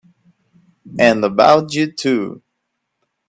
[0.97, 2.41] And about you too!